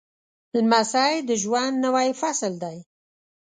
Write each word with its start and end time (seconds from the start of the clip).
لمسی 0.57 1.13
د 1.27 1.29
ژوند 1.43 1.75
نوی 1.85 2.07
فصل 2.21 2.53
دی. 2.63 2.77